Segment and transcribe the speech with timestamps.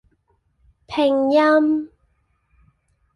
[0.87, 1.91] 拼音